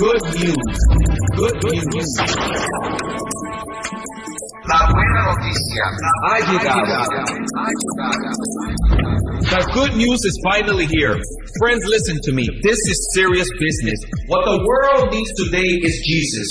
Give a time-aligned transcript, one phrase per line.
[0.00, 0.56] good news.
[1.36, 2.10] Good news.
[4.64, 5.84] La buena noticia.
[6.24, 6.96] Ha llegado.
[9.50, 11.20] The good news is finally here.
[11.60, 12.48] Friends, listen to me.
[12.62, 14.00] This is serious business.
[14.28, 16.48] What the world needs today is Jesus.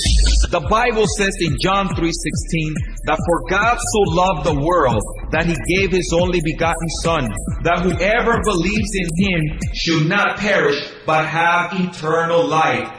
[0.52, 2.76] The Bible says in John 3:16
[3.08, 7.26] that for God so loved the world that he gave his only begotten son
[7.64, 9.42] that whoever believes in him
[9.74, 10.78] should not perish
[11.08, 12.99] but have eternal life.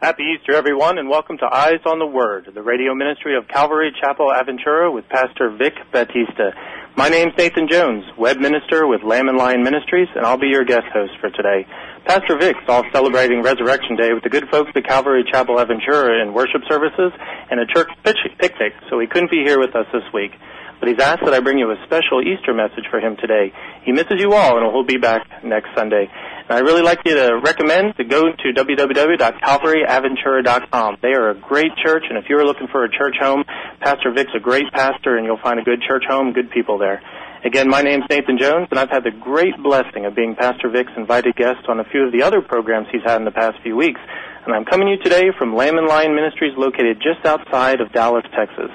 [0.00, 3.92] Happy Easter, everyone, and welcome to Eyes on the Word, the radio ministry of Calvary
[4.00, 6.56] Chapel Aventura with Pastor Vic Batista.
[6.96, 10.64] My name's Nathan Jones, web minister with Lamb and Lion Ministries, and I'll be your
[10.64, 11.66] guest host for today.
[12.06, 16.32] Pastor Vic's off celebrating Resurrection Day with the good folks at Calvary Chapel Aventura in
[16.32, 17.12] worship services
[17.50, 20.32] and a church picnic, so he couldn't be here with us this week.
[20.80, 23.52] But he's asked that I bring you a special Easter message for him today.
[23.84, 26.08] He misses you all, and he'll be back next Sunday.
[26.50, 30.96] I'd really like you to recommend to go to www.calvaryaventura.com.
[31.00, 33.44] They are a great church, and if you're looking for a church home,
[33.78, 37.00] Pastor Vic's a great pastor, and you'll find a good church home, good people there.
[37.44, 40.90] Again, my name's Nathan Jones, and I've had the great blessing of being Pastor Vic's
[40.96, 43.76] invited guest on a few of the other programs he's had in the past few
[43.76, 44.00] weeks.
[44.44, 47.92] And I'm coming to you today from Lamb and Lion Ministries located just outside of
[47.92, 48.72] Dallas, Texas.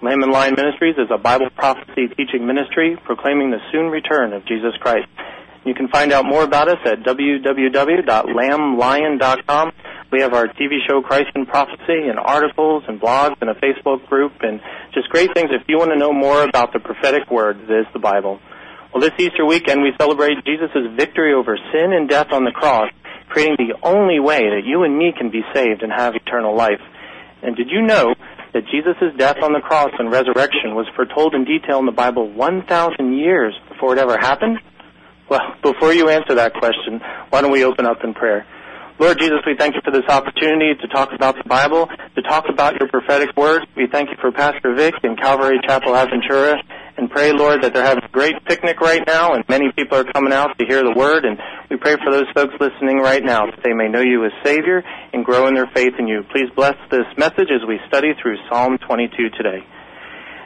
[0.00, 4.46] Lamb and Lion Ministries is a Bible prophecy teaching ministry proclaiming the soon return of
[4.46, 5.08] Jesus Christ.
[5.64, 9.72] You can find out more about us at www.lamblion.com.
[10.10, 14.06] We have our TV show Christ in Prophecy and articles and blogs and a Facebook
[14.08, 14.60] group and
[14.94, 17.86] just great things if you want to know more about the prophetic word that is
[17.92, 18.40] the Bible.
[18.92, 22.90] Well, this Easter weekend we celebrate Jesus' victory over sin and death on the cross,
[23.28, 26.80] creating the only way that you and me can be saved and have eternal life.
[27.42, 28.14] And did you know
[28.54, 32.32] that Jesus' death on the cross and resurrection was foretold in detail in the Bible
[32.32, 34.58] 1,000 years before it ever happened?
[35.28, 38.46] Well, before you answer that question, why don't we open up in prayer?
[38.98, 42.46] Lord Jesus, we thank you for this opportunity to talk about the Bible, to talk
[42.48, 43.62] about your prophetic word.
[43.76, 46.56] We thank you for Pastor Vic and Calvary Chapel Aventura,
[46.96, 50.04] and pray, Lord, that they're having a great picnic right now, and many people are
[50.04, 51.24] coming out to hear the word.
[51.24, 51.38] And
[51.70, 54.82] we pray for those folks listening right now that they may know you as Savior
[55.12, 56.24] and grow in their faith in you.
[56.32, 59.62] Please bless this message as we study through Psalm 22 today.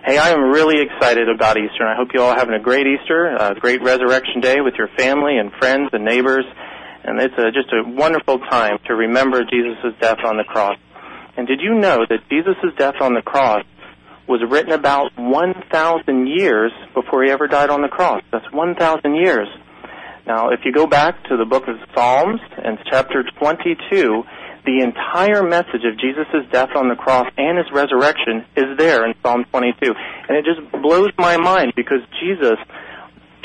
[0.04, 2.60] Hey, I am really excited about Easter, and I hope you all are having a
[2.60, 6.44] great Easter, a great Resurrection Day with your family and friends and neighbors.
[7.04, 10.76] And it's a, just a wonderful time to remember Jesus' death on the cross.
[11.36, 13.62] And did you know that Jesus' death on the cross
[14.26, 18.24] was written about 1,000 years before he ever died on the cross?
[18.32, 19.46] That's 1,000 years.
[20.26, 24.24] Now, if you go back to the book of Psalms and chapter 22,
[24.64, 29.14] the entire message of Jesus' death on the cross and his resurrection is there in
[29.22, 29.92] Psalm 22.
[30.28, 32.58] And it just blows my mind because Jesus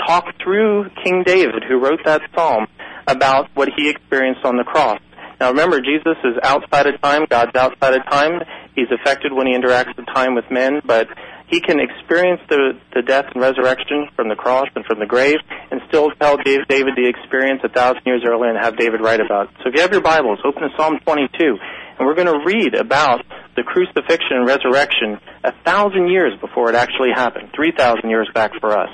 [0.06, 2.68] talked through King David, who wrote that psalm,
[3.08, 5.00] about what he experienced on the cross.
[5.40, 8.42] Now remember, Jesus is outside of time, God's outside of time.
[8.76, 11.08] He's affected when he interacts with time with men, but
[11.48, 15.38] he can experience the, the death and resurrection from the cross and from the grave
[15.72, 19.48] and still tell David the experience a thousand years earlier and have David write about
[19.48, 19.56] it.
[19.64, 21.58] So if you have your Bibles, open to Psalm 22
[21.98, 23.26] and we're going to read about
[23.56, 28.78] the crucifixion and resurrection a thousand years before it actually happened, 3,000 years back for
[28.78, 28.90] us.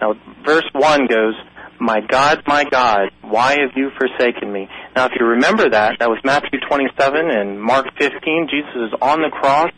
[0.00, 0.14] Now,
[0.44, 1.34] verse 1 goes,
[1.80, 4.68] my God, my God, why have you forsaken me?
[4.94, 8.48] Now, if you remember that, that was Matthew 27 and Mark 15.
[8.50, 9.70] Jesus is on the cross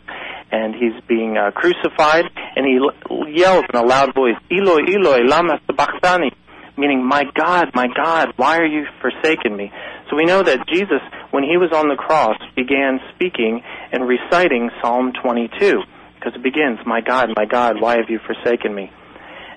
[0.51, 2.25] and he's being uh, crucified,
[2.55, 6.31] and he l- yells in a loud voice, Eloi, Eloi, lama sabachthani,
[6.77, 9.71] meaning, my God, my God, why are you forsaken me?
[10.09, 14.69] So we know that Jesus, when he was on the cross, began speaking and reciting
[14.81, 15.81] Psalm 22,
[16.15, 18.91] because it begins, my God, my God, why have you forsaken me?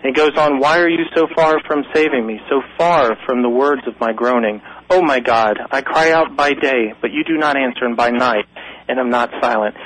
[0.02, 3.50] And goes on, why are you so far from saving me, so far from the
[3.50, 4.62] words of my groaning?
[4.88, 8.10] Oh my God, I cry out by day, but you do not answer, and by
[8.10, 8.46] night,
[8.88, 9.76] and am not silent.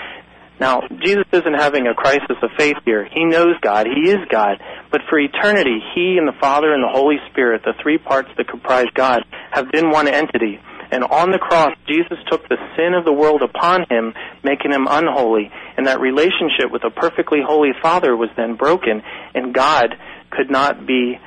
[0.61, 3.09] Now, Jesus isn't having a crisis of faith here.
[3.13, 3.87] He knows God.
[3.87, 4.63] He is God.
[4.91, 8.49] But for eternity, He and the Father and the Holy Spirit, the three parts that
[8.49, 10.61] comprise God, have been one entity.
[10.91, 14.15] And on the cross, Jesus took the sin of the world upon Him,
[14.45, 15.51] making Him unholy.
[15.77, 19.03] And that relationship with a perfectly holy Father was then broken,
[19.35, 19.97] and God
[20.31, 21.19] could not be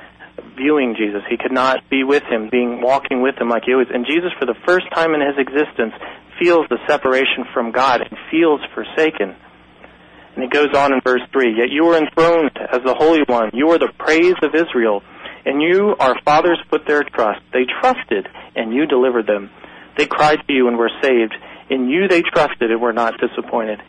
[0.56, 1.22] viewing Jesus.
[1.28, 3.86] He could not be with him, being walking with him like he was.
[3.92, 5.94] And Jesus, for the first time in his existence,
[6.38, 9.36] feels the separation from God and feels forsaken.
[10.34, 13.50] And it goes on in verse 3 Yet you are enthroned as the Holy One.
[13.52, 15.02] You are the praise of Israel.
[15.44, 17.40] And you, our fathers, put their trust.
[17.52, 19.50] They trusted, and you delivered them.
[19.96, 21.34] They cried to you and were saved.
[21.70, 23.80] In you they trusted and were not disappointed.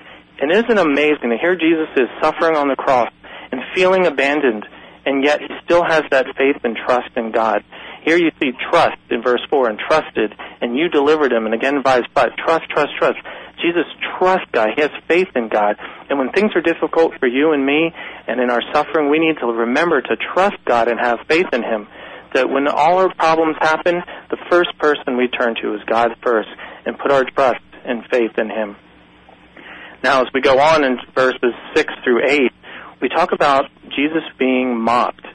[0.42, 3.12] And isn't it amazing to hear Jesus is suffering on the cross
[3.52, 4.66] and feeling abandoned,
[5.06, 7.64] and yet he still has that faith and trust in God.
[8.04, 11.84] Here you see trust in verse 4 and trusted, and you delivered him, and again
[11.84, 13.18] verse 5, trust, trust, trust.
[13.62, 13.86] Jesus
[14.18, 14.70] trusts God.
[14.76, 15.76] He has faith in God.
[16.10, 17.92] And when things are difficult for you and me,
[18.28, 21.64] and in our suffering, we need to remember to trust God and have faith in
[21.64, 21.88] Him.
[22.34, 26.50] That when all our problems happen, the first person we turn to is God first,
[26.86, 28.76] and put our trust and faith in Him.
[30.04, 32.52] Now, as we go on in verses 6 through 8,
[33.02, 35.26] we talk about Jesus being mocked.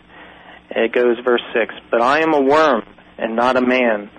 [0.75, 2.83] It goes verse 6, But I am a worm
[3.17, 4.11] and not a man,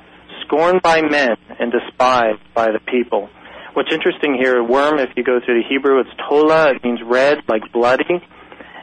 [0.46, 3.30] scorned by men and despised by the people.
[3.74, 7.40] What's interesting here, worm, if you go through the Hebrew, it's tola, it means red,
[7.50, 8.24] like bloody,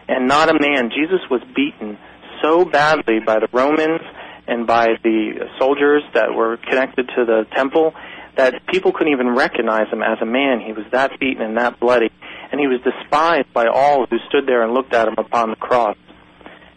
[0.06, 0.90] and not a man.
[0.90, 1.96] Jesus was beaten
[2.42, 4.02] so badly by the Romans
[4.46, 7.94] and by the soldiers that were connected to the temple
[8.36, 10.60] that people couldn't even recognize him as a man.
[10.60, 12.10] He was that beaten and that bloody.
[12.50, 15.56] And he was despised by all who stood there and looked at him upon the
[15.56, 15.96] cross.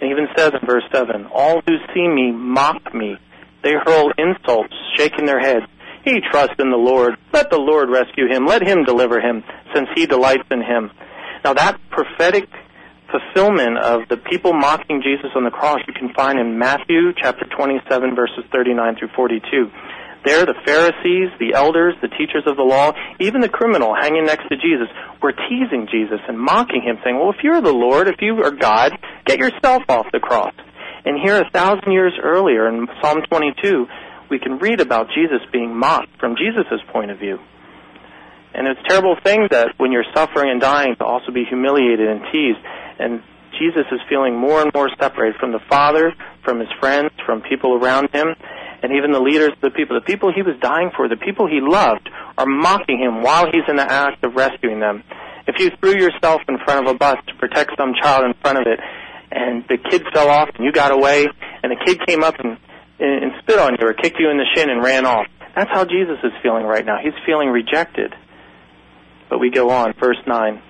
[0.01, 3.17] And even says in verse 7, All who see me mock me.
[3.63, 5.65] They hurl insults, shaking their heads.
[6.03, 7.15] He trusts in the Lord.
[7.33, 8.45] Let the Lord rescue him.
[8.45, 9.43] Let him deliver him,
[9.73, 10.91] since he delights in him.
[11.43, 12.47] Now that prophetic
[13.09, 17.45] fulfillment of the people mocking Jesus on the cross you can find in Matthew chapter
[17.45, 19.71] 27 verses 39 through 42.
[20.25, 24.49] There the Pharisees, the elders, the teachers of the law, even the criminal hanging next
[24.49, 24.89] to Jesus
[25.21, 28.51] were teasing Jesus and mocking him saying, well if you're the Lord, if you are
[28.51, 28.91] God,
[29.25, 30.53] get yourself off the cross.
[31.05, 33.85] And here a thousand years earlier in Psalm 22,
[34.29, 37.39] we can read about Jesus being mocked from Jesus' point of view.
[38.55, 42.07] And it's a terrible thing that when you're suffering and dying to also be humiliated
[42.07, 42.59] and teased.
[42.97, 43.21] And
[43.59, 46.13] Jesus is feeling more and more separated from the Father,
[46.43, 48.27] from his friends, from people around him,
[48.81, 49.99] and even the leaders of the people.
[49.99, 53.67] The people he was dying for, the people he loved, are mocking him while he's
[53.67, 55.03] in the act of rescuing them.
[55.47, 58.57] If you threw yourself in front of a bus to protect some child in front
[58.57, 58.79] of it,
[59.35, 61.27] and the kid fell off and you got away,
[61.61, 62.57] and the kid came up and
[62.99, 65.27] and spit on you or kicked you in the shin and ran off.
[65.55, 66.97] That's how Jesus is feeling right now.
[67.01, 68.13] He's feeling rejected.
[69.29, 70.61] But we go on, verse 9.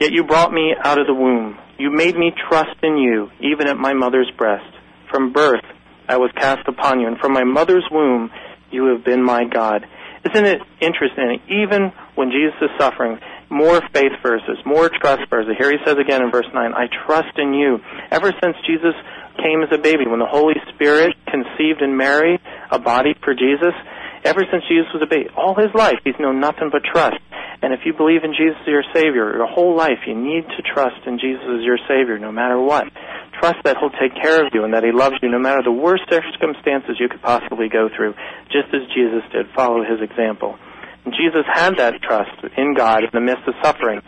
[0.00, 1.58] Yet you brought me out of the womb.
[1.78, 4.66] You made me trust in you, even at my mother's breast.
[5.10, 5.64] From birth
[6.08, 8.30] I was cast upon you, and from my mother's womb
[8.70, 9.86] you have been my God.
[10.30, 11.40] Isn't it interesting?
[11.48, 13.18] Even when Jesus is suffering,
[13.52, 15.52] more faith verses, more trust verses.
[15.58, 17.78] Here he says again in verse 9, I trust in you.
[18.10, 18.96] Ever since Jesus
[19.36, 22.40] came as a baby, when the Holy Spirit conceived in Mary
[22.70, 23.76] a body for Jesus,
[24.24, 27.20] ever since Jesus was a baby, all his life, he's known nothing but trust.
[27.62, 30.62] And if you believe in Jesus as your Savior, your whole life, you need to
[30.66, 32.90] trust in Jesus as your Savior, no matter what.
[33.38, 35.70] Trust that He'll take care of you and that He loves you no matter the
[35.70, 38.14] worst circumstances you could possibly go through,
[38.50, 39.46] just as Jesus did.
[39.54, 40.58] Follow His example.
[41.06, 44.00] Jesus had that trust in God in the midst of suffering,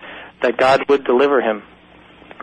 [0.43, 1.63] that God would deliver Him.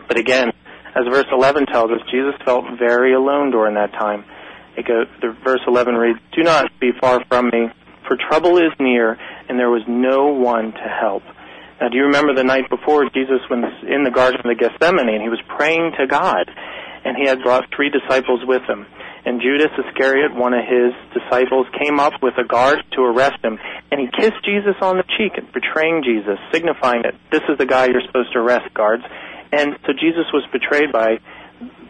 [0.08, 0.52] But again,
[0.94, 4.24] as verse 11 tells us, Jesus felt very alone during that time.
[4.76, 7.68] It goes, the verse 11 reads, Do not be far from me,
[8.06, 9.18] for trouble is near,
[9.48, 11.22] and there was no one to help.
[11.80, 15.22] Now, do you remember the night before Jesus was in the Garden of Gethsemane, and
[15.22, 16.50] he was praying to God,
[17.04, 18.86] and he had brought three disciples with him.
[19.24, 23.58] And Judas Iscariot, one of his disciples, came up with a guard to arrest him,
[23.90, 27.86] and he kissed Jesus on the cheek, betraying Jesus, signifying that this is the guy
[27.86, 29.04] you're supposed to arrest, guards.
[29.52, 31.20] And so Jesus was betrayed by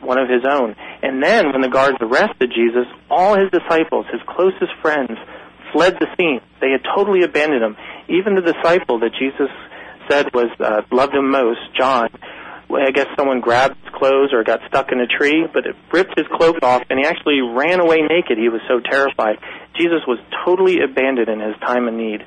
[0.03, 0.75] one of his own.
[1.03, 5.17] And then when the guards arrested Jesus, all his disciples, his closest friends,
[5.73, 6.41] fled the scene.
[6.61, 7.77] They had totally abandoned him.
[8.09, 9.49] Even the disciple that Jesus
[10.11, 12.11] said was uh, loved him most, John,
[12.75, 16.17] I guess someone grabbed his clothes or got stuck in a tree, but it ripped
[16.17, 18.39] his cloak off and he actually ran away naked.
[18.39, 19.37] He was so terrified.
[19.77, 22.25] Jesus was totally abandoned in his time of need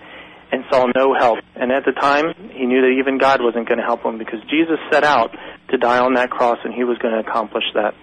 [0.52, 1.40] and saw no help.
[1.56, 4.40] And at the time, he knew that even God wasn't going to help him because
[4.50, 5.36] Jesus set out
[5.70, 7.94] to die on that cross and he was going to accomplish that.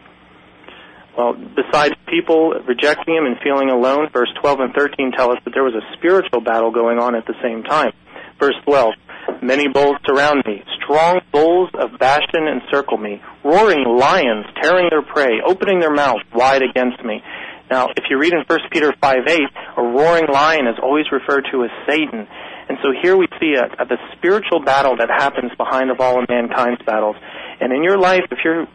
[1.16, 5.52] Well, besides people rejecting him and feeling alone, verse 12 and 13 tell us that
[5.52, 7.92] there was a spiritual battle going on at the same time.
[8.40, 8.94] Verse 12,
[9.42, 10.62] many bulls surround me.
[10.82, 13.20] Strong bulls of Bashan encircle me.
[13.44, 17.22] Roaring lions tearing their prey, opening their mouths wide against me.
[17.70, 19.40] Now, if you read in 1 Peter 5 8,
[19.76, 22.26] a roaring lion is always referred to as Satan.
[22.68, 26.22] And so here we see a, a, the spiritual battle that happens behind of all
[26.22, 27.16] of mankind's battles.
[27.60, 28.66] And in your life, if you're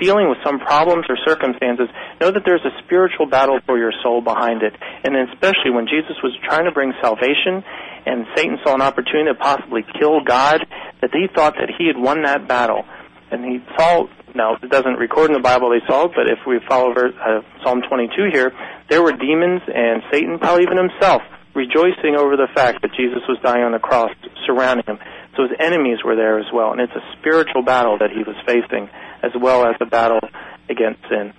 [0.00, 1.88] dealing with some problems or circumstances,
[2.20, 4.72] know that there's a spiritual battle for your soul behind it.
[5.04, 7.62] And especially when Jesus was trying to bring salvation
[8.06, 10.66] and Satan saw an opportunity to possibly kill God,
[11.00, 12.84] that he thought that he had won that battle.
[13.30, 16.60] And he saw now, it doesn't record in the Bible they saw but if we
[16.68, 18.52] follow uh, Psalm 22 here,
[18.90, 21.22] there were demons and Satan, probably even himself,
[21.54, 24.10] rejoicing over the fact that Jesus was dying on the cross,
[24.46, 24.98] surrounding him.
[25.36, 28.36] So his enemies were there as well, and it's a spiritual battle that he was
[28.44, 28.90] facing,
[29.22, 30.20] as well as a battle
[30.68, 31.32] against sin.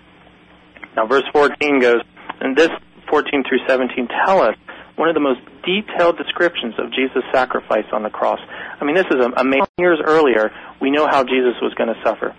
[0.96, 2.02] Now, verse 14 goes,
[2.42, 2.70] and this
[3.10, 4.56] 14 through 17 tell us
[5.00, 8.40] one of the most detailed descriptions of Jesus' sacrifice on the cross.
[8.82, 9.68] I mean, this is a, a many oh.
[9.78, 10.52] years earlier.
[10.82, 12.36] We know how Jesus was going to suffer.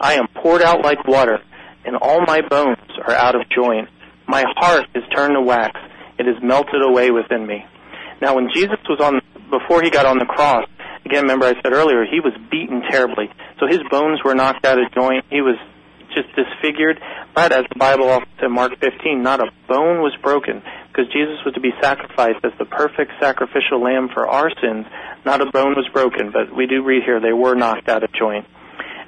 [0.00, 1.40] I am poured out like water,
[1.84, 3.90] and all my bones are out of joint.
[4.26, 5.78] My heart is turned to wax;
[6.18, 7.66] it is melted away within me.
[8.22, 10.64] Now, when Jesus was on, before he got on the cross,
[11.04, 13.28] again, remember I said earlier, he was beaten terribly.
[13.60, 15.26] So his bones were knocked out of joint.
[15.28, 15.56] He was
[16.14, 16.98] just disfigured.
[17.34, 20.62] But as the Bible also said, Mark 15, not a bone was broken
[21.00, 24.86] because Jesus was to be sacrificed as the perfect sacrificial lamb for our sins.
[25.24, 28.12] Not a bone was broken, but we do read here they were knocked out of
[28.12, 28.46] joint.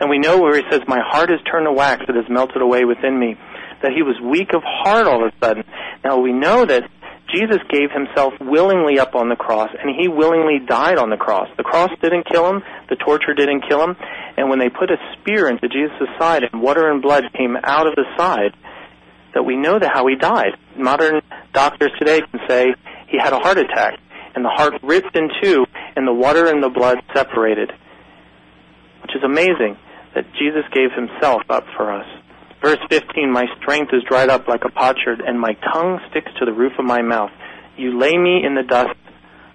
[0.01, 2.63] And we know where he says, My heart is turned to wax, it has melted
[2.63, 3.37] away within me,
[3.83, 5.65] that he was weak of heart all of a sudden.
[6.03, 6.89] Now we know that
[7.29, 11.49] Jesus gave himself willingly up on the cross, and he willingly died on the cross.
[11.57, 13.97] The cross didn't kill him, the torture didn't kill him,
[14.37, 17.87] and when they put a spear into Jesus' side and water and blood came out
[17.87, 18.55] of the side,
[19.35, 20.57] that we know that how he died.
[20.77, 21.21] Modern
[21.53, 22.75] doctors today can say
[23.09, 23.99] he had a heart attack,
[24.35, 25.65] and the heart ripped in two,
[25.97, 27.71] and the water and the blood separated.
[29.03, 29.77] Which is amazing
[30.15, 32.07] that Jesus gave himself up for us.
[32.63, 36.45] Verse 15, my strength is dried up like a potsherd, and my tongue sticks to
[36.45, 37.31] the roof of my mouth.
[37.77, 38.97] You lay me in the dust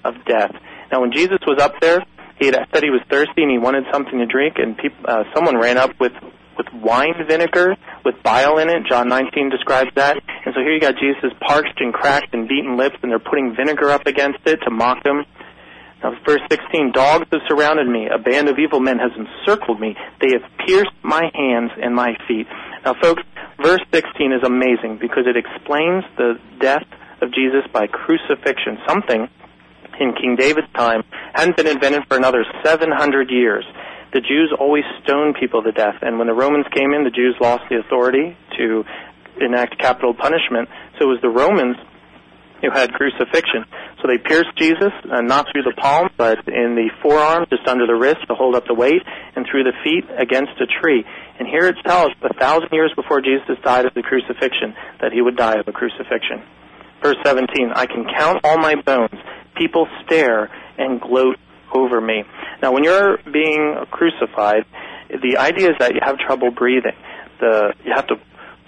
[0.03, 0.51] of death.
[0.91, 2.03] Now, when Jesus was up there,
[2.39, 5.23] he had said he was thirsty and he wanted something to drink, and people, uh,
[5.33, 6.11] someone ran up with
[6.57, 8.83] with wine vinegar with bile in it.
[8.87, 10.17] John 19 describes that.
[10.45, 13.55] And so here you got Jesus parched and cracked and beaten lips, and they're putting
[13.55, 15.25] vinegar up against it to mock him.
[16.03, 18.07] Now, verse 16, dogs have surrounded me.
[18.07, 19.95] A band of evil men has encircled me.
[20.21, 22.47] They have pierced my hands and my feet.
[22.85, 23.23] Now, folks,
[23.61, 26.85] verse 16 is amazing because it explains the death
[27.21, 29.27] of Jesus by crucifixion, something
[29.99, 33.65] in King David's time hadn't been invented for another 700 years.
[34.13, 37.35] The Jews always stoned people to death, and when the Romans came in, the Jews
[37.41, 38.85] lost the authority to
[39.41, 40.69] enact capital punishment.
[40.97, 41.75] So it was the Romans
[42.61, 43.65] who had crucifixion.
[44.01, 47.85] So they pierced Jesus, uh, not through the palm, but in the forearm, just under
[47.85, 49.01] the wrist to hold up the weight,
[49.35, 51.05] and through the feet against a tree.
[51.39, 55.21] And here it tells, a thousand years before Jesus died of the crucifixion, that he
[55.21, 56.41] would die of a crucifixion.
[57.01, 59.19] Verse 17, I can count all my bones.
[59.55, 61.37] People stare and gloat
[61.73, 62.23] over me.
[62.61, 64.65] Now, when you're being crucified,
[65.09, 66.95] the idea is that you have trouble breathing.
[67.39, 68.15] The, you have to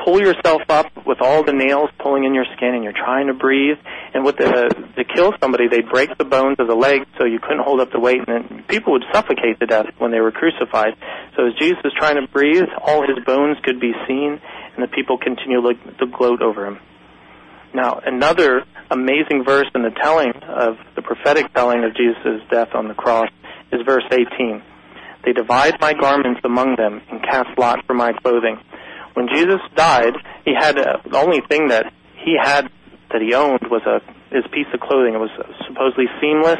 [0.03, 3.33] pull yourself up with all the nails pulling in your skin and you're trying to
[3.33, 3.77] breathe.
[4.13, 7.39] And with the, to kill somebody, they break the bones of the legs so you
[7.39, 10.95] couldn't hold up the weight and people would suffocate to death when they were crucified.
[11.35, 14.39] So as Jesus was trying to breathe, all his bones could be seen
[14.75, 16.79] and the people continue to gloat over him.
[17.73, 22.87] Now, another amazing verse in the telling of the prophetic telling of Jesus' death on
[22.87, 23.29] the cross
[23.71, 24.61] is verse 18.
[25.25, 28.57] They divide my garments among them and cast lot for my clothing.
[29.13, 30.13] When Jesus died,
[30.45, 32.69] he had uh, the only thing that he had
[33.11, 35.15] that he owned was a his piece of clothing.
[35.15, 35.33] It was
[35.67, 36.59] supposedly seamless,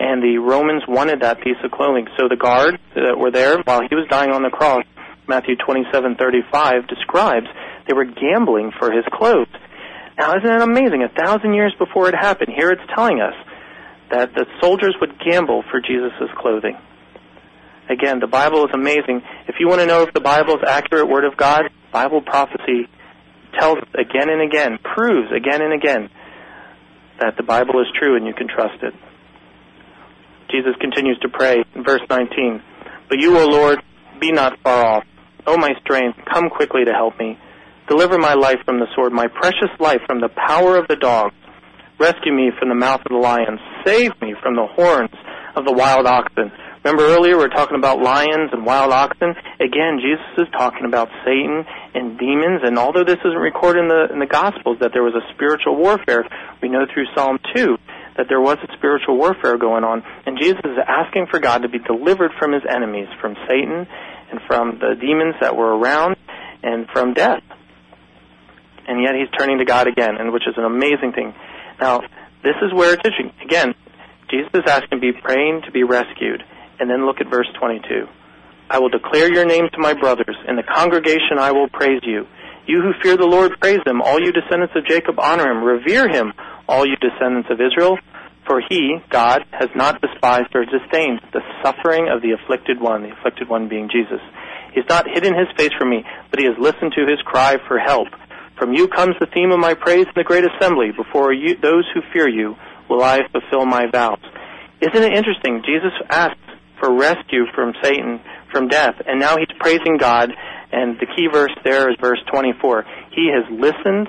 [0.00, 2.08] and the Romans wanted that piece of clothing.
[2.16, 4.84] So the guards that were there while he was dying on the cross,
[5.28, 7.46] Matthew 27:35 describes
[7.86, 9.52] they were gambling for his clothes.
[10.20, 11.02] Now, isn't that amazing?
[11.02, 13.32] A thousand years before it happened, here it's telling us
[14.10, 16.76] that the soldiers would gamble for Jesus' clothing.
[17.88, 19.22] Again, the Bible is amazing.
[19.48, 22.86] If you want to know if the Bible is accurate word of God, Bible prophecy
[23.58, 26.10] tells again and again, proves again and again
[27.18, 28.92] that the Bible is true and you can trust it.
[30.50, 32.62] Jesus continues to pray in verse 19,
[33.08, 33.78] But you, O Lord,
[34.20, 35.04] be not far off.
[35.46, 37.38] O my strength, come quickly to help me.
[37.90, 41.34] Deliver my life from the sword, my precious life from the power of the dogs.
[41.98, 43.58] Rescue me from the mouth of the lions.
[43.84, 45.10] Save me from the horns
[45.56, 46.52] of the wild oxen.
[46.84, 49.34] Remember earlier we were talking about lions and wild oxen?
[49.58, 54.06] Again, Jesus is talking about Satan and demons, and although this isn't recorded in the,
[54.14, 56.22] in the Gospels that there was a spiritual warfare,
[56.62, 57.76] we know through Psalm 2
[58.18, 61.68] that there was a spiritual warfare going on, and Jesus is asking for God to
[61.68, 63.90] be delivered from his enemies, from Satan
[64.30, 66.14] and from the demons that were around,
[66.62, 67.42] and from death
[68.90, 71.32] and yet he's turning to God again, and which is an amazing thing.
[71.80, 72.00] Now,
[72.42, 73.30] this is where it's interesting.
[73.40, 73.74] Again,
[74.28, 76.42] Jesus is asking to be praying to be rescued,
[76.80, 78.08] and then look at verse 22.
[78.68, 80.36] I will declare your name to my brothers.
[80.48, 82.26] In the congregation I will praise you.
[82.66, 84.02] You who fear the Lord, praise him.
[84.02, 85.62] All you descendants of Jacob, honor him.
[85.62, 86.32] Revere him,
[86.68, 87.98] all you descendants of Israel.
[88.46, 93.12] For he, God, has not despised or disdained the suffering of the afflicted one, the
[93.12, 94.20] afflicted one being Jesus.
[94.72, 97.58] He has not hidden his face from me, but he has listened to his cry
[97.66, 98.08] for help.
[98.60, 100.92] From you comes the theme of my praise in the great assembly.
[100.94, 102.56] Before you, those who fear you
[102.90, 104.20] will I fulfill my vows.
[104.82, 105.62] Isn't it interesting?
[105.64, 106.36] Jesus asked
[106.78, 108.20] for rescue from Satan,
[108.52, 110.30] from death, and now he's praising God.
[110.72, 112.84] And the key verse there is verse 24.
[113.16, 114.08] He has listened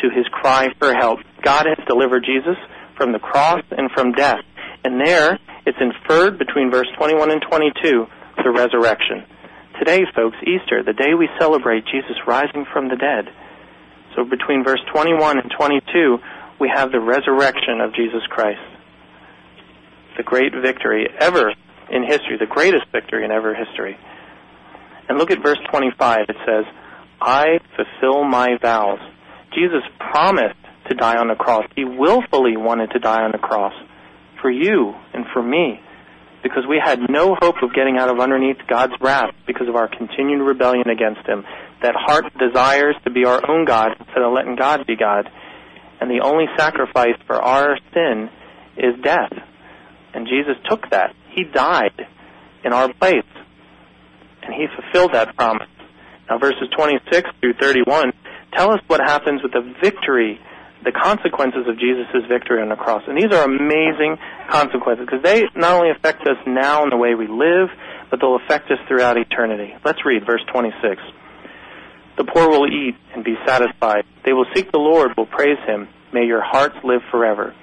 [0.00, 1.20] to his cry for help.
[1.42, 2.56] God has delivered Jesus
[2.96, 4.40] from the cross and from death.
[4.82, 8.06] And there, it's inferred between verse 21 and 22,
[8.42, 9.26] the resurrection.
[9.78, 13.28] Today, folks, Easter, the day we celebrate Jesus rising from the dead.
[14.16, 16.18] So between verse 21 and 22,
[16.60, 18.60] we have the resurrection of Jesus Christ.
[20.16, 21.52] The great victory ever
[21.90, 23.96] in history, the greatest victory in ever history.
[25.08, 26.26] And look at verse 25.
[26.28, 26.64] It says,
[27.20, 29.00] I fulfill my vows.
[29.54, 31.64] Jesus promised to die on the cross.
[31.74, 33.74] He willfully wanted to die on the cross
[34.40, 35.80] for you and for me
[36.42, 39.88] because we had no hope of getting out of underneath God's wrath because of our
[39.88, 41.44] continued rebellion against Him.
[41.82, 45.30] That heart desires to be our own God instead of letting God be God.
[46.00, 48.30] And the only sacrifice for our sin
[48.76, 49.32] is death.
[50.14, 51.14] And Jesus took that.
[51.34, 52.06] He died
[52.64, 53.24] in our place.
[54.42, 55.68] And He fulfilled that promise.
[56.28, 58.12] Now verses 26 through 31
[58.52, 60.40] tell us what happens with the victory
[60.84, 63.02] the consequences of Jesus' victory on the cross.
[63.06, 64.16] And these are amazing
[64.48, 67.68] consequences because they not only affect us now in the way we live,
[68.10, 69.74] but they'll affect us throughout eternity.
[69.84, 70.96] Let's read verse 26.
[72.20, 74.04] The poor will eat and be satisfied.
[74.26, 75.88] They will seek the Lord, will praise him.
[76.12, 77.54] May your hearts live forever.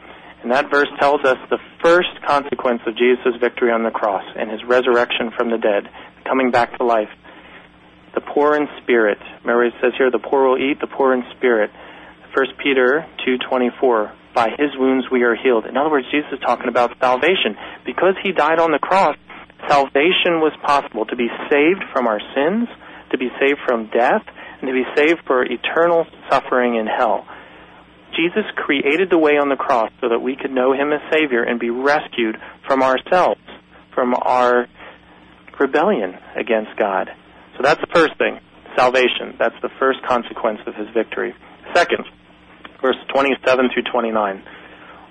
[0.42, 4.50] And that verse tells us the first consequence of Jesus' victory on the cross and
[4.50, 5.86] his resurrection from the dead,
[6.26, 7.14] coming back to life.
[8.16, 9.20] The poor in spirit.
[9.22, 11.70] It says here, the poor will eat, the poor in spirit.
[12.34, 15.68] 1 Peter 2:24 by his wounds we are healed.
[15.68, 17.54] In other words, Jesus is talking about salvation.
[17.86, 19.18] Because he died on the cross,
[19.70, 22.68] salvation was possible to be saved from our sins,
[23.12, 24.26] to be saved from death,
[24.62, 27.26] and to be saved for eternal suffering in hell.
[28.16, 31.44] Jesus created the way on the cross so that we could know him as Savior
[31.44, 33.42] and be rescued from ourselves,
[33.94, 34.68] from our
[35.60, 37.10] rebellion against God.
[37.56, 38.40] So that's the first thing,
[38.76, 39.36] salvation.
[39.38, 41.36] That's the first consequence of his victory.
[41.76, 42.06] Second,
[42.82, 44.44] verse 27 through 29.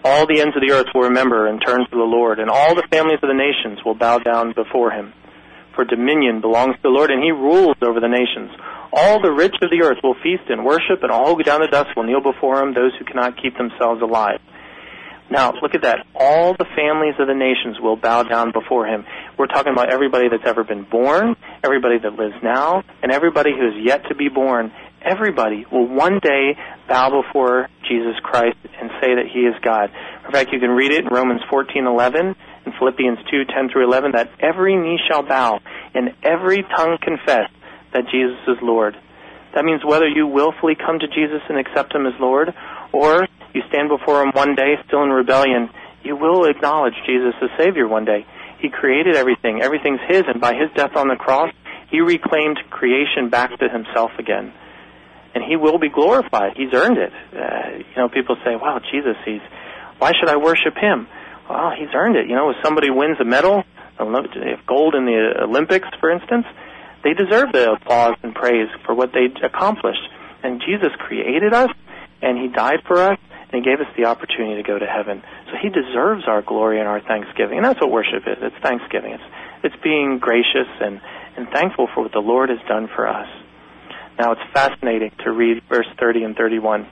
[0.04, 2.74] All the ends of the earth will remember and turn to the Lord, and all
[2.74, 5.12] the families of the nations will bow down before him.
[5.76, 8.50] For dominion belongs to the Lord, and he rules over the nations.
[8.92, 11.60] All the rich of the earth will feast and worship, and all who go down
[11.60, 14.40] to dust will kneel before him, those who cannot keep themselves alive.
[15.30, 16.06] Now, look at that.
[16.14, 19.04] All the families of the nations will bow down before him.
[19.36, 23.68] We're talking about everybody that's ever been born, everybody that lives now, and everybody who
[23.68, 24.72] is yet to be born
[25.06, 26.58] everybody will one day
[26.88, 29.90] bow before Jesus Christ and say that He is God.
[30.26, 32.34] In fact, you can read it in Romans 14:11
[32.78, 35.60] Philippians 2:10 through 11 that every knee shall bow
[35.94, 37.50] and every tongue confess
[37.92, 38.96] that Jesus is Lord.
[39.54, 42.52] That means whether you willfully come to Jesus and accept Him as Lord,
[42.92, 45.70] or you stand before Him one day still in rebellion,
[46.02, 48.26] you will acknowledge Jesus as Savior one day.
[48.58, 49.62] He created everything.
[49.62, 51.52] Everything's His, and by His death on the cross,
[51.90, 54.52] He reclaimed creation back to Himself again
[55.36, 56.56] and he will be glorified.
[56.56, 57.12] He's earned it.
[57.12, 59.42] Uh, you know, people say, "Wow, Jesus, he's
[59.98, 61.06] why should I worship him?"
[61.48, 62.28] Well, he's earned it.
[62.28, 63.64] You know, if somebody wins a medal,
[63.98, 66.46] if gold in the Olympics, for instance,
[67.04, 70.02] they deserve the applause and praise for what they accomplished.
[70.42, 71.70] And Jesus created us,
[72.20, 75.22] and He died for us, and He gave us the opportunity to go to heaven.
[75.46, 78.38] So He deserves our glory and our thanksgiving, and that's what worship is.
[78.40, 79.12] It's thanksgiving.
[79.12, 79.24] It's
[79.62, 81.00] it's being gracious and
[81.36, 83.28] and thankful for what the Lord has done for us.
[84.18, 86.88] Now it's fascinating to read verse 30 and 31.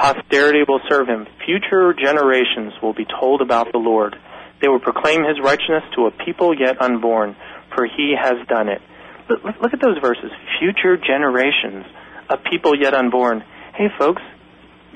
[0.00, 1.26] Posterity will serve him.
[1.44, 4.16] Future generations will be told about the Lord.
[4.62, 7.36] They will proclaim his righteousness to a people yet unborn,
[7.74, 8.80] for he has done it.
[9.28, 10.30] Look, look at those verses.
[10.58, 11.84] Future generations,
[12.30, 13.44] a people yet unborn.
[13.74, 14.22] Hey folks,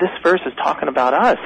[0.00, 1.38] this verse is talking about us.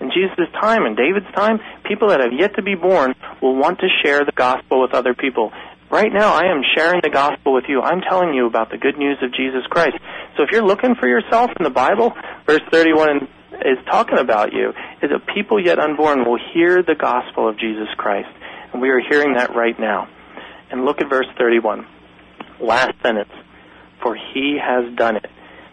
[0.00, 3.80] In Jesus' time, in David's time, people that have yet to be born will want
[3.80, 5.52] to share the gospel with other people.
[5.90, 7.80] Right now, I am sharing the gospel with you.
[7.80, 9.96] I'm telling you about the good news of Jesus Christ.
[10.36, 12.12] So if you're looking for yourself in the Bible,
[12.46, 14.70] verse 31 is talking about you,
[15.02, 18.28] is that people yet unborn will hear the gospel of Jesus Christ.
[18.72, 20.08] And we are hearing that right now.
[20.70, 21.86] And look at verse 31.
[22.60, 23.30] Last sentence.
[24.02, 25.26] For he has done it.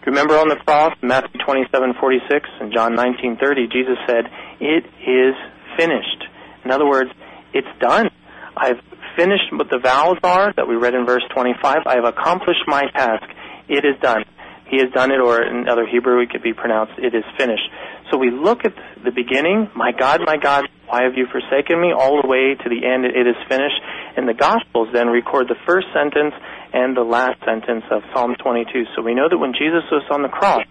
[0.05, 5.35] Remember on the cross, Matthew 27:46 and John 19:30, Jesus said, "It is
[5.77, 6.25] finished."
[6.63, 7.11] In other words,
[7.53, 8.09] it's done.
[8.57, 8.81] I've
[9.15, 11.85] finished what the vows are that we read in verse 25.
[11.85, 13.23] I have accomplished my task.
[13.67, 14.23] It is done.
[14.71, 17.67] He has done it, or in other Hebrew, it could be pronounced, it is finished.
[18.09, 18.71] So we look at
[19.03, 21.91] the beginning, my God, my God, why have you forsaken me?
[21.91, 23.79] All the way to the end, it is finished.
[24.15, 26.33] And the Gospels then record the first sentence
[26.71, 28.95] and the last sentence of Psalm 22.
[28.95, 30.63] So we know that when Jesus was on the cross,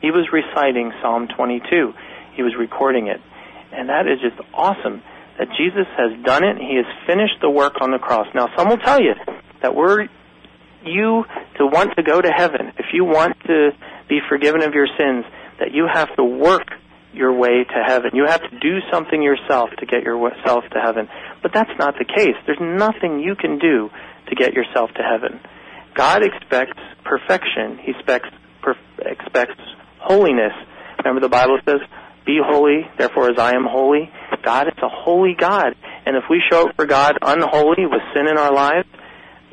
[0.00, 1.94] he was reciting Psalm 22.
[2.34, 3.20] He was recording it.
[3.72, 5.02] And that is just awesome
[5.38, 6.58] that Jesus has done it.
[6.58, 8.26] He has finished the work on the cross.
[8.34, 9.14] Now, some will tell you
[9.62, 10.08] that were
[10.84, 11.24] you
[11.58, 13.70] to want to go to heaven, if you want to
[14.08, 15.24] be forgiven of your sins,
[15.58, 16.68] that you have to work
[17.12, 18.10] your way to heaven.
[18.14, 21.08] You have to do something yourself to get yourself to heaven.
[21.42, 22.36] But that's not the case.
[22.46, 23.90] There's nothing you can do
[24.28, 25.40] to get yourself to heaven.
[25.94, 27.78] God expects perfection.
[27.82, 28.28] He expects,
[29.04, 29.58] expects
[29.98, 30.52] holiness.
[30.98, 31.80] Remember the Bible says,
[32.24, 34.10] be holy, therefore as I am holy.
[34.42, 35.74] God is a holy God.
[36.06, 38.88] And if we show up for God unholy with sin in our lives,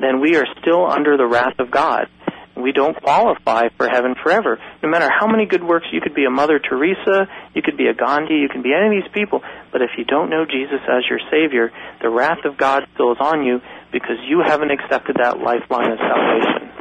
[0.00, 2.08] then we are still under the wrath of God
[2.56, 4.58] we don't qualify for heaven forever.
[4.82, 7.86] No matter how many good works, you could be a Mother Teresa, you could be
[7.86, 10.80] a Gandhi, you can be any of these people, but if you don't know Jesus
[10.88, 11.70] as your Savior,
[12.00, 13.60] the wrath of God still is on you
[13.92, 16.72] because you haven't accepted that lifeline of salvation.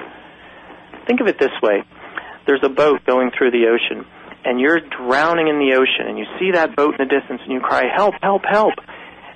[1.07, 1.83] Think of it this way.
[2.47, 4.05] There's a boat going through the ocean,
[4.45, 7.51] and you're drowning in the ocean, and you see that boat in the distance, and
[7.51, 8.75] you cry, help, help, help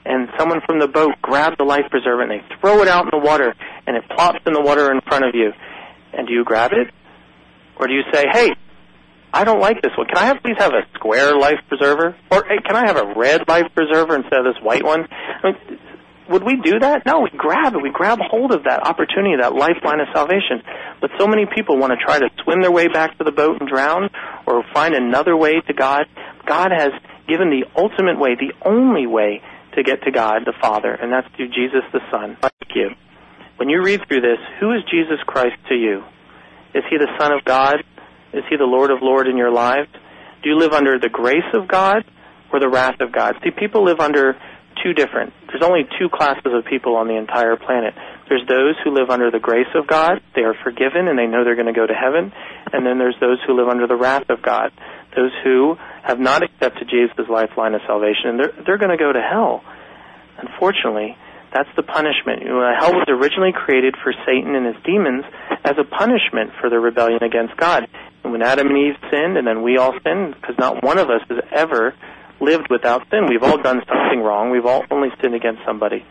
[0.06, 3.12] and someone from the boat grabs the life preserver and they throw it out in
[3.12, 3.54] the water
[3.86, 5.52] and it plops in the water in front of you
[6.14, 6.92] and do you grab it?
[7.78, 8.52] Or do you say, hey,
[9.32, 10.08] I don't like this one.
[10.08, 12.16] Can I have, please have a square life preserver?
[12.32, 15.08] Or hey, can I have a red life preserver instead of this white one?
[15.12, 15.80] I mean,
[16.30, 17.06] would we do that?
[17.06, 17.82] No, we grab it.
[17.82, 20.62] We grab hold of that opportunity, that lifeline of salvation.
[21.02, 23.58] But so many people want to try to swim their way back to the boat
[23.60, 24.10] and drown
[24.46, 26.06] or find another way to God.
[26.46, 26.92] God has
[27.28, 29.42] given the ultimate way, the only way
[29.76, 32.38] to get to God the Father, and that's through Jesus the Son.
[32.42, 32.90] Thank you.
[33.58, 36.04] When you read through this, who is Jesus Christ to you?
[36.74, 37.84] Is he the Son of God?
[38.34, 39.90] Is he the Lord of Lord in your lives?
[40.42, 42.04] Do you live under the grace of God
[42.54, 43.36] or the wrath of God?
[43.44, 44.36] See, people live under
[44.84, 45.34] two different.
[45.48, 47.94] There's only two classes of people on the entire planet.
[48.28, 50.22] There's those who live under the grace of God.
[50.36, 52.32] They are forgiven and they know they're going to go to heaven.
[52.72, 54.72] And then there's those who live under the wrath of God.
[55.16, 59.12] Those who have not accepted Jesus' lifeline of salvation and they're, they're going to go
[59.12, 59.64] to hell.
[60.38, 61.18] Unfortunately,
[61.54, 62.44] that's the punishment.
[62.44, 65.26] Hell was originally created for Satan and his demons
[65.66, 67.88] as a punishment for their rebellion against God.
[68.24, 71.10] And when Adam and Eve sinned, and then we all sinned, because not one of
[71.10, 71.96] us has ever
[72.42, 73.28] lived without sin.
[73.28, 74.52] We've all done something wrong.
[74.52, 76.06] We've all only sinned against somebody.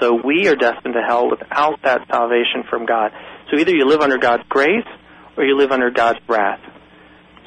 [0.00, 3.12] So we are destined to hell without that salvation from God.
[3.50, 4.86] So either you live under God's grace
[5.36, 6.60] or you live under God's wrath.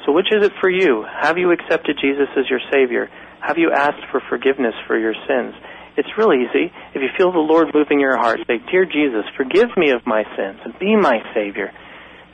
[0.04, 1.04] So which is it for you?
[1.20, 3.10] Have you accepted Jesus as your Savior?
[3.40, 5.54] Have you asked for forgiveness for your sins?
[5.96, 6.72] It's real easy.
[6.94, 10.24] If you feel the Lord moving your heart, say, Dear Jesus, forgive me of my
[10.36, 11.72] sins and be my Savior.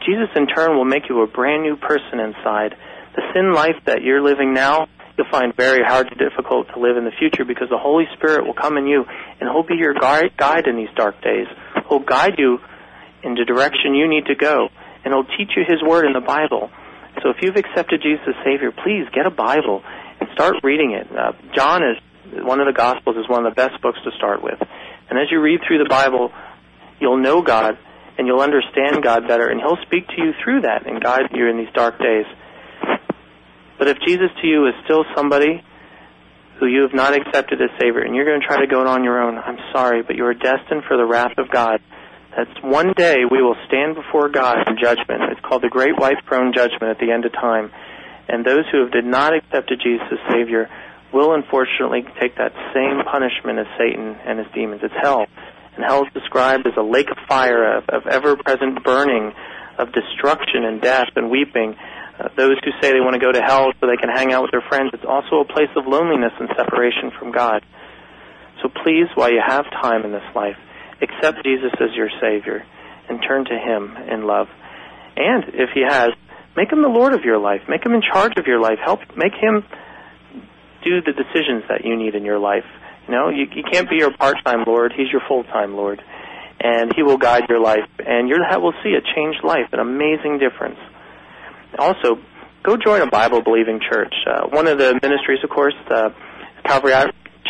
[0.05, 2.75] Jesus, in turn, will make you a brand new person inside.
[3.15, 6.97] The sin life that you're living now, you'll find very hard and difficult to live
[6.97, 9.05] in the future because the Holy Spirit will come in you
[9.41, 11.47] and He'll be your guide in these dark days.
[11.89, 12.59] He'll guide you
[13.23, 14.69] in the direction you need to go
[15.05, 16.71] and He'll teach you His Word in the Bible.
[17.23, 19.83] So if you've accepted Jesus as Savior, please get a Bible
[20.21, 21.07] and start reading it.
[21.11, 21.99] Uh, John is
[22.45, 24.61] one of the Gospels is one of the best books to start with.
[25.11, 26.33] And as you read through the Bible,
[27.01, 27.77] you'll know God
[28.17, 31.49] and you'll understand God better, and He'll speak to you through that and guide you
[31.49, 32.27] in these dark days.
[33.83, 35.61] But if Jesus to you is still somebody
[36.61, 38.87] who you have not accepted as Savior, and you're going to try to go it
[38.87, 41.81] on your own, I'm sorry, but you are destined for the wrath of God.
[42.31, 45.23] That's one day we will stand before God in judgment.
[45.33, 47.73] It's called the Great White Throne Judgment at the end of time.
[48.29, 50.71] And those who have did not accept Jesus as Savior
[51.13, 54.83] will unfortunately take that same punishment as Satan and his demons.
[54.85, 55.27] It's hell.
[55.75, 59.33] And hell is described as a lake of fire, of, of ever-present burning,
[59.77, 61.75] of destruction and death and weeping.
[62.19, 64.43] Uh, those who say they want to go to hell so they can hang out
[64.43, 67.65] with their friends, it's also a place of loneliness and separation from God.
[68.63, 70.57] So please, while you have time in this life,
[71.01, 72.65] accept Jesus as your Savior
[73.09, 74.47] and turn to Him in love.
[75.17, 76.11] And if He has,
[76.57, 77.63] make Him the Lord of your life.
[77.69, 78.79] Make Him in charge of your life.
[78.85, 79.65] Help make Him
[80.85, 82.65] do the decisions that you need in your life.
[83.09, 84.93] You know, you, you can't be your part-time Lord.
[84.97, 86.01] He's your full-time Lord.
[86.61, 87.89] And He will guide your life.
[87.99, 90.79] And you will see a changed life, an amazing difference.
[91.79, 92.19] Also,
[92.63, 94.15] go join a Bible-believing church.
[94.27, 96.11] Uh, one of the ministries, of course, uh,
[96.65, 96.93] Calvary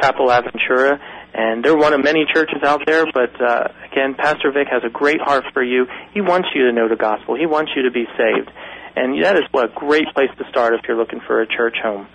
[0.00, 0.98] Chapel Aventura,
[1.34, 4.90] and they're one of many churches out there, but uh, again, Pastor Vic has a
[4.90, 5.86] great heart for you.
[6.12, 7.36] He wants you to know the gospel.
[7.36, 8.50] He wants you to be saved.
[8.94, 11.76] And that is what a great place to start if you're looking for a church
[11.82, 12.06] home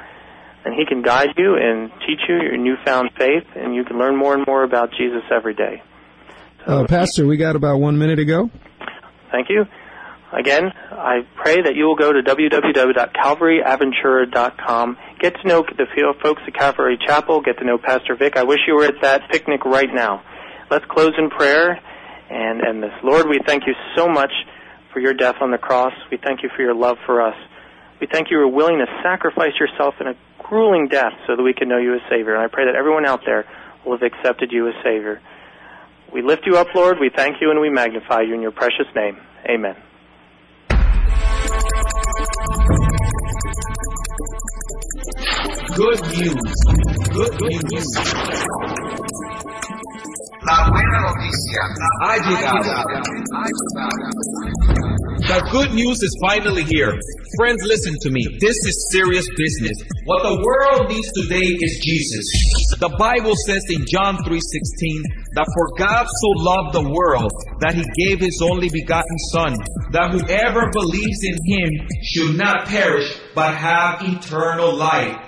[0.68, 4.18] and He can guide you and teach you your newfound faith, and you can learn
[4.18, 5.82] more and more about Jesus every day.
[6.66, 8.50] So, uh, Pastor, we got about one minute to go.
[9.32, 9.66] Thank you.
[10.34, 14.98] Again, I pray that you will go to www.calvaryaventura.com.
[15.20, 15.86] Get to know the
[16.22, 17.40] folks at Calvary Chapel.
[17.42, 18.36] Get to know Pastor Vic.
[18.36, 20.22] I wish you were at that picnic right now.
[20.70, 21.82] Let's close in prayer
[22.30, 22.92] and end this.
[23.04, 24.34] Lord, we thank you so much
[24.92, 25.94] for your death on the cross.
[26.12, 27.38] We thank you for your love for us.
[28.02, 31.54] We thank you for willing to sacrifice yourself in a grueling death so that we
[31.54, 32.36] can know you as Savior.
[32.36, 33.46] And I pray that everyone out there
[33.86, 35.22] will have accepted you as Savior.
[36.12, 37.00] We lift you up, Lord.
[37.00, 39.18] We thank you and we magnify you in your precious name.
[39.50, 39.78] Amen.
[45.78, 46.42] Good news.
[47.14, 47.90] Good news.
[50.42, 51.64] La buena noticia.
[52.02, 52.74] Ha llegado.
[55.28, 56.98] The good news is finally here.
[57.38, 58.26] Friends, listen to me.
[58.40, 59.78] This is serious business.
[60.06, 62.26] What the world needs today is Jesus.
[62.80, 65.04] The Bible says in John 3:16
[65.36, 69.54] that for God so loved the world that he gave his only begotten son
[69.92, 71.70] that whoever believes in him
[72.02, 75.27] should not perish but have eternal life.